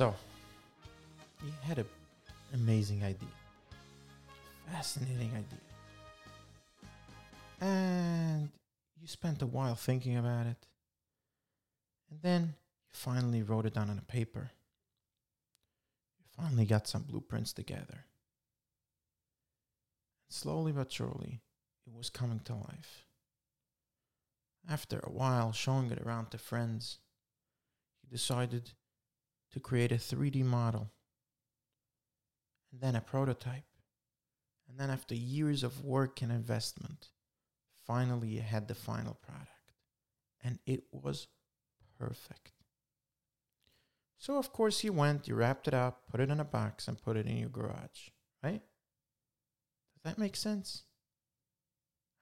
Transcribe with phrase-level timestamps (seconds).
[0.00, 0.14] So,
[1.44, 1.84] you had an
[2.54, 3.28] amazing idea,
[4.72, 5.60] fascinating idea,
[7.60, 8.48] and
[8.98, 10.66] you spent a while thinking about it,
[12.10, 14.52] and then you finally wrote it down on a paper.
[16.18, 18.06] You finally got some blueprints together.
[20.24, 21.42] And slowly but surely,
[21.86, 23.04] it was coming to life.
[24.66, 27.00] After a while showing it around to friends,
[28.02, 28.70] you decided
[29.52, 30.90] to create a 3D model,
[32.72, 33.64] and then a prototype.
[34.68, 37.08] And then, after years of work and investment,
[37.86, 39.50] finally you had the final product.
[40.44, 41.26] And it was
[41.98, 42.52] perfect.
[44.16, 47.02] So, of course, you went, you wrapped it up, put it in a box, and
[47.02, 48.10] put it in your garage,
[48.42, 48.62] right?
[49.94, 50.84] Does that make sense?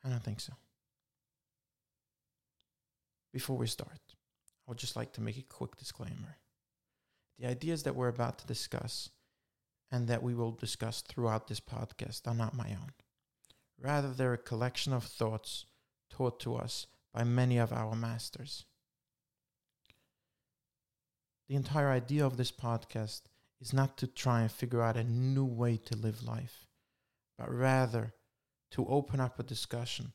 [0.04, 0.54] I don't think so.
[3.32, 6.38] Before we start, I would just like to make a quick disclaimer.
[7.38, 9.10] The ideas that we're about to discuss
[9.90, 12.92] and that we will discuss throughout this podcast are not my own.
[13.80, 15.66] Rather, they're a collection of thoughts
[16.10, 18.64] taught to us by many of our masters.
[21.48, 23.22] The entire idea of this podcast
[23.60, 26.66] is not to try and figure out a new way to live life,
[27.38, 28.12] but rather
[28.72, 30.12] to open up a discussion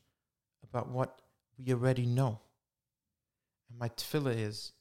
[0.62, 1.20] about what
[1.58, 2.40] we already know.
[3.68, 4.72] And my tefillah is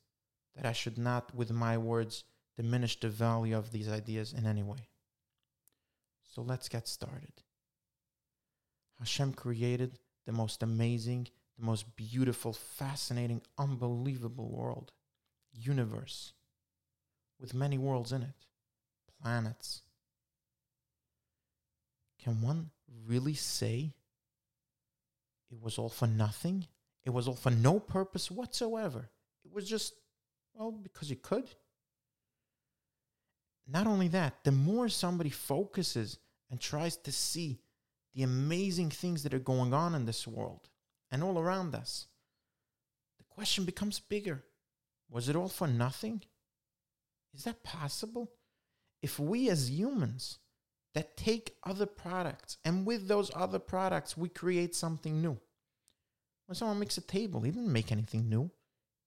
[0.56, 2.24] that I should not, with my words,
[2.56, 4.88] diminish the value of these ideas in any way.
[6.24, 7.42] So let's get started.
[9.00, 14.92] Hashem created the most amazing, the most beautiful, fascinating, unbelievable world,
[15.52, 16.34] universe,
[17.40, 18.46] with many worlds in it,
[19.22, 19.82] planets.
[22.24, 22.70] Can one
[23.06, 23.94] really say
[25.52, 26.68] it was all for nothing?
[27.04, 29.10] It was all for no purpose whatsoever.
[29.44, 29.94] It was just,
[30.54, 31.50] well, because you could
[33.68, 36.18] not only that, the more somebody focuses
[36.50, 37.60] and tries to see
[38.14, 40.70] the amazing things that are going on in this world
[41.12, 42.08] and all around us,
[43.18, 44.44] the question becomes bigger.
[45.10, 46.22] Was it all for nothing?
[47.34, 48.32] Is that possible?
[49.02, 50.40] If we as humans
[50.94, 55.40] that take other products and with those other products we create something new.
[56.46, 58.52] When someone makes a table, he didn't make anything new.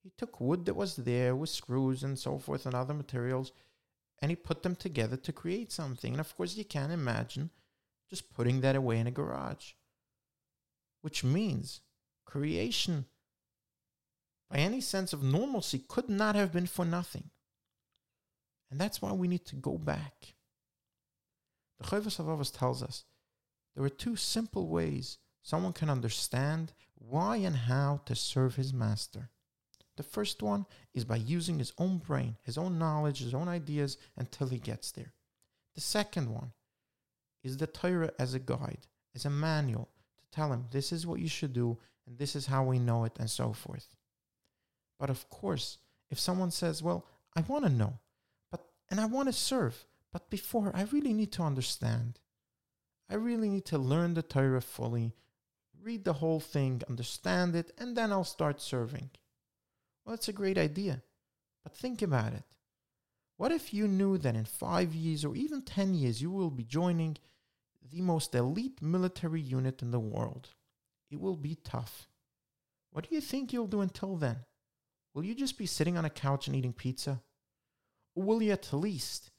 [0.03, 3.53] He took wood that was there with screws and so forth and other materials
[4.21, 6.13] and he put them together to create something.
[6.13, 7.51] And of course, you can't imagine
[8.09, 9.73] just putting that away in a garage,
[11.03, 11.81] which means
[12.25, 13.07] creation,
[14.51, 17.31] by any sense of normalcy, could not have been for nothing.
[18.71, 20.35] And that's why we need to go back.
[21.79, 23.05] The Chovos HaLevavos tells us
[23.75, 29.31] there are two simple ways someone can understand why and how to serve his master.
[29.97, 33.97] The first one is by using his own brain, his own knowledge, his own ideas
[34.17, 35.15] until he gets there.
[35.75, 36.53] The second one
[37.43, 41.21] is the Torah as a guide, as a manual to tell him this is what
[41.21, 43.95] you should do and this is how we know it and so forth.
[44.99, 45.79] But of course,
[46.11, 47.99] if someone says, "Well, I want to know,
[48.51, 52.21] but and I want to serve, but before I really need to understand.
[53.09, 55.15] I really need to learn the Torah fully,
[55.81, 59.11] read the whole thing, understand it, and then I'll start serving."
[60.07, 61.03] Well, that's a great idea.
[61.65, 62.45] But think about it.
[63.37, 66.63] What if you knew that in five years or even 10 years you will be
[66.63, 67.19] joining
[67.91, 70.51] the most elite military unit in the world?
[71.11, 72.09] It will be tough.
[72.93, 74.37] What do you think you'll do until then?
[75.13, 77.21] Will you just be sitting on a couch and eating pizza?
[78.15, 79.31] Or will you at least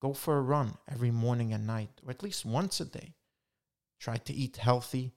[0.00, 3.14] go for a run every morning and night, or at least once a day?
[3.98, 5.14] Try to eat healthy,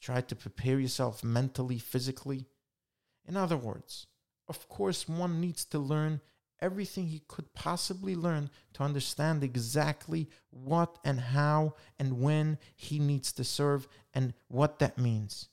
[0.00, 2.46] try to prepare yourself mentally, physically.
[3.26, 4.06] In other words,
[4.48, 6.20] of course, one needs to learn
[6.60, 13.32] everything he could possibly learn to understand exactly what and how and when he needs
[13.32, 15.48] to serve and what that means.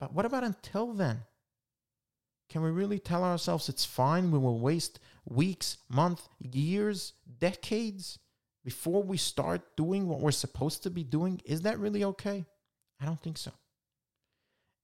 [0.00, 1.22] But what about until then?
[2.48, 4.30] Can we really tell ourselves it's fine?
[4.30, 8.18] We will waste weeks, months, years, decades
[8.64, 11.40] before we start doing what we're supposed to be doing?
[11.44, 12.44] Is that really okay?
[13.00, 13.52] I don't think so.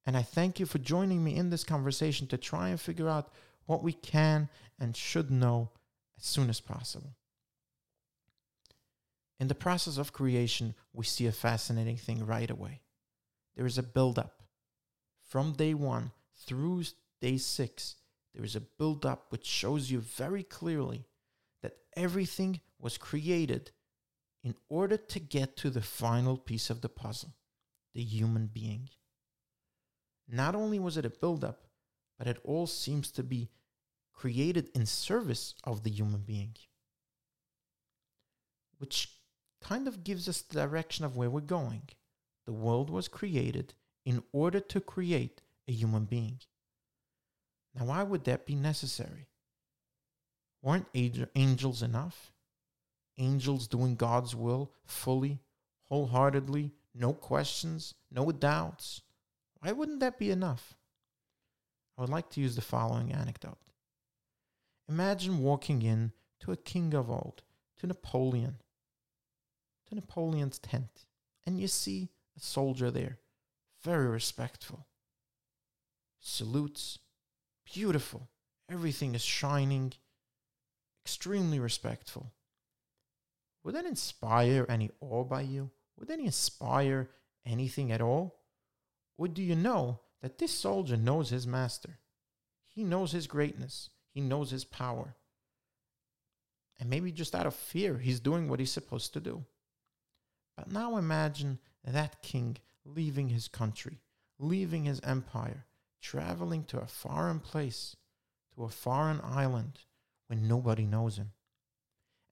[0.04, 3.30] And I thank you for joining me in this conversation to try and figure out
[3.66, 4.48] what we can
[4.80, 5.70] and should know
[6.18, 7.14] as soon as possible.
[9.38, 12.80] In the process of creation, we see a fascinating thing right away.
[13.56, 14.42] There is a build-up.
[15.28, 16.84] From day one through
[17.20, 17.96] day six,
[18.34, 21.06] there is a build-up which shows you very clearly
[21.62, 23.70] that everything was created
[24.42, 27.34] in order to get to the final piece of the puzzle,
[27.94, 28.88] the human being.
[30.28, 31.66] Not only was it a buildup,
[32.18, 33.50] but it all seems to be
[34.12, 36.54] created in service of the human being,
[38.78, 39.08] which
[39.60, 41.82] kind of gives us the direction of where we're going.
[42.46, 43.74] The world was created
[44.04, 46.40] in order to create a human being.
[47.74, 49.28] Now, why would that be necessary?
[50.62, 52.32] Weren't angels enough?
[53.18, 55.40] Angels doing God's will fully,
[55.88, 59.02] wholeheartedly, no questions, no doubts.
[59.62, 60.74] Why wouldn't that be enough?
[61.96, 63.58] I would like to use the following anecdote.
[64.88, 67.42] Imagine walking in to a king of old,
[67.78, 68.56] to Napoleon,
[69.88, 71.06] to Napoleon's tent,
[71.46, 73.18] and you see a soldier there,
[73.84, 74.88] very respectful.
[76.18, 76.98] Salutes,
[77.64, 78.30] beautiful,
[78.68, 79.92] everything is shining,
[81.04, 82.32] extremely respectful.
[83.62, 85.70] Would that inspire any awe by you?
[85.98, 87.10] Would that inspire
[87.46, 88.41] anything at all?
[89.16, 91.98] Or do you know that this soldier knows his master?
[92.68, 95.14] He knows his greatness, he knows his power.
[96.78, 99.44] And maybe just out of fear, he's doing what he's supposed to do.
[100.56, 104.00] But now imagine that king leaving his country,
[104.38, 105.66] leaving his empire,
[106.00, 107.96] traveling to a foreign place,
[108.54, 109.80] to a foreign island
[110.26, 111.32] when nobody knows him.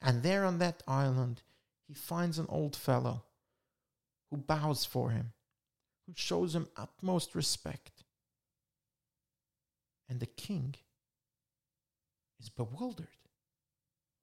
[0.02, 1.42] And there on that island,
[1.86, 3.24] he finds an old fellow
[4.30, 5.32] who bows for him,
[6.10, 8.02] who shows him utmost respect.
[10.08, 10.74] And the king
[12.40, 13.06] is bewildered.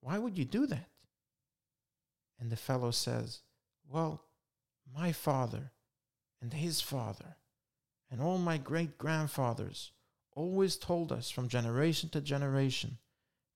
[0.01, 0.89] Why would you do that?
[2.37, 3.39] And the fellow says,
[3.89, 4.25] Well,
[4.93, 5.71] my father
[6.41, 7.37] and his father
[8.11, 9.91] and all my great grandfathers
[10.35, 12.97] always told us from generation to generation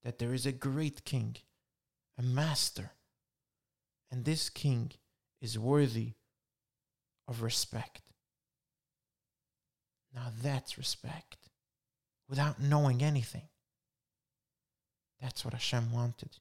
[0.04, 1.36] that there is a great king,
[2.18, 2.92] a master,
[4.10, 4.92] and this king
[5.42, 6.14] is worthy
[7.28, 8.11] of respect.
[10.14, 11.38] Now that's respect
[12.28, 13.48] without knowing anything.
[15.22, 16.38] That's what Hashem wanted.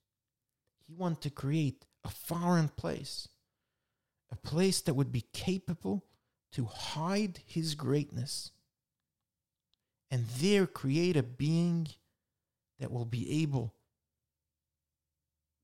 [0.87, 3.29] He wanted to create a foreign place,
[4.33, 6.05] a place that would be capable
[6.53, 8.51] to hide his greatness
[10.11, 11.89] and there create a being
[12.81, 13.75] that will be able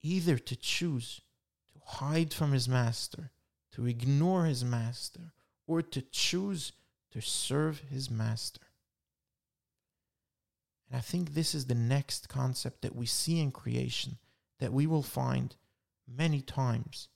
[0.03, 1.21] either to choose
[1.73, 3.33] to hide from his master,
[3.73, 5.33] to ignore his master,
[5.67, 6.73] or to choose
[7.17, 8.61] to serve his master.
[10.87, 14.19] And I think this is the next concept that we see in creation
[14.61, 15.57] that we will find
[16.07, 17.09] many times.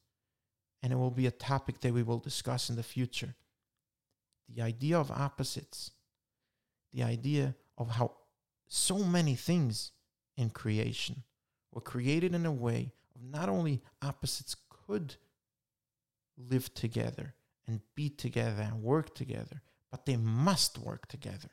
[0.83, 3.35] And it will be a topic that we will discuss in the future.
[4.49, 5.91] The idea of opposites,
[6.95, 8.13] the idea of how
[8.69, 9.93] so many things
[10.35, 11.25] in creation
[11.73, 14.57] were created in a way of not only opposites
[14.87, 15.17] could
[16.39, 17.35] live together
[17.67, 21.51] and be together and work together, but they must work together.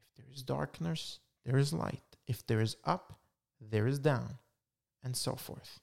[0.00, 2.02] If there is darkness, there is light.
[2.26, 3.18] If there is up,
[3.60, 4.38] there is down,
[5.02, 5.80] and so forth.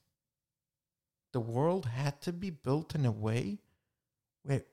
[1.34, 3.60] The world had to be built in a way
[4.44, 4.64] where,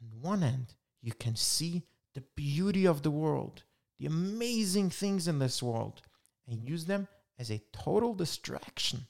[0.00, 1.84] on one end, you can see
[2.14, 3.62] the beauty of the world,
[3.98, 6.02] the amazing things in this world,
[6.46, 7.08] and use them
[7.38, 9.06] as a total distraction,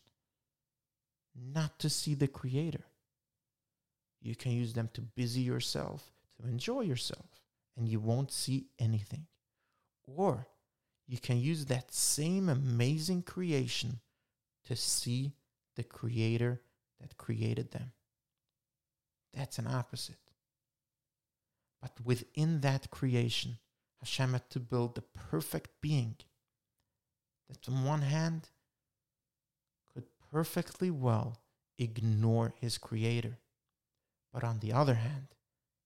[1.35, 2.85] not to see the Creator.
[4.25, 7.43] You can use them to busy yourself, to enjoy yourself,
[7.77, 9.27] and you won't see anything.
[10.07, 10.49] Or
[11.07, 14.01] you can use that same amazing creation
[14.65, 15.35] to see
[15.77, 16.63] the Creator
[17.01, 17.93] that created them.
[19.35, 20.17] That's an opposite.
[21.83, 23.59] But within that creation,
[24.01, 26.17] Hashem had to build the perfect being
[27.51, 28.49] that, on one hand,
[29.93, 31.43] could perfectly well
[31.79, 33.39] ignore his creator,
[34.35, 35.29] but on the other hand,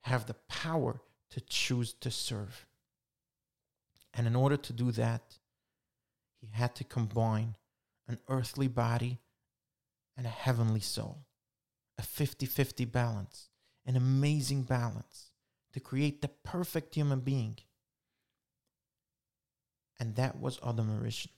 [0.01, 2.67] have the power to choose to serve.
[4.15, 5.39] And in order to do that,
[6.41, 7.57] he had to combine
[8.09, 9.19] an earthly body
[10.17, 11.27] and a heavenly soul,
[11.99, 13.51] a 50 50 balance,
[13.85, 15.31] an amazing balance
[15.75, 17.59] to create the perfect human being.
[20.01, 21.29] And that was Adam HaRishon,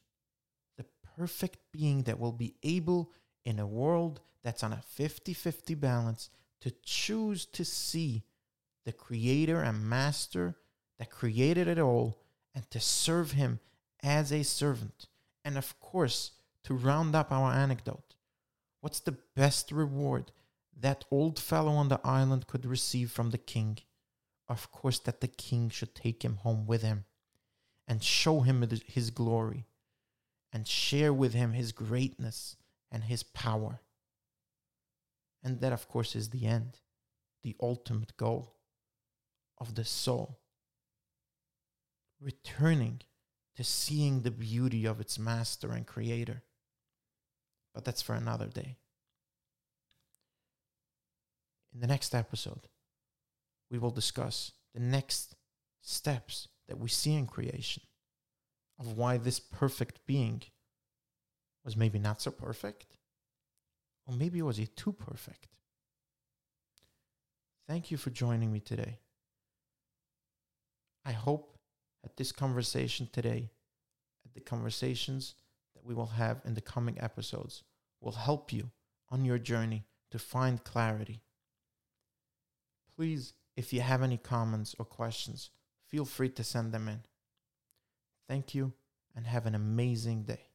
[0.76, 0.84] the
[1.16, 3.10] perfect being that will be able
[3.44, 8.24] in a world that's on a 50 50 balance to choose to see
[8.84, 10.56] the creator and master
[10.98, 12.18] that created it all
[12.54, 13.60] and to serve him
[14.02, 15.06] as a servant.
[15.44, 16.32] And of course,
[16.64, 18.14] to round up our anecdote,
[18.80, 20.32] what's the best reward
[20.78, 23.78] that old fellow on the island could receive from the king?
[24.48, 27.04] Of course, that the king should take him home with him
[27.86, 29.66] and show him his glory
[30.52, 32.56] and share with him his greatness
[32.90, 33.80] and his power.
[35.42, 36.80] And that, of course, is the end,
[37.42, 38.56] the ultimate goal
[39.58, 40.40] of the soul
[42.20, 43.00] returning
[43.56, 46.42] to seeing the beauty of its master and creator.
[47.74, 48.76] But that's for another day.
[51.72, 52.68] In the next episode,
[53.70, 55.36] we will discuss the next
[55.80, 57.82] steps that we see in creation
[58.78, 60.42] of why this perfect being
[61.64, 62.96] was maybe not so perfect,
[64.10, 65.46] or maybe it was he too perfect?
[67.68, 68.98] Thank you for joining me today.
[71.04, 71.56] I hope
[72.02, 73.50] that this conversation today,
[74.26, 75.36] at the conversations
[75.76, 77.62] that we will have in the coming episodes,
[78.00, 78.70] will help you
[79.10, 81.20] on your journey to find clarity.
[82.96, 85.50] Please, if you have any comments or questions,
[85.86, 87.00] feel free to send them in.
[88.28, 88.72] Thank you
[89.14, 90.49] and have an amazing day.